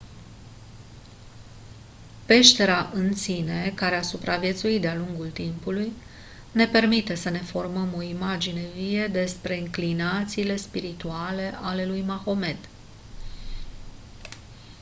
peștera 2.25 2.89
în 2.93 3.15
sine 3.15 3.71
care 3.75 3.95
a 3.95 4.01
supraviețuit 4.01 4.81
de-a 4.81 4.95
lungul 4.95 5.29
timpului 5.29 5.91
ne 6.51 6.67
permite 6.67 7.15
să 7.15 7.29
ne 7.29 7.37
formăm 7.39 7.93
o 7.97 8.01
imagine 8.01 8.61
vie 8.75 9.07
despre 9.07 9.59
înclinațiile 9.59 10.55
spirituale 10.55 11.53
ale 11.61 11.85
lui 11.85 12.01
mahomed 12.01 12.57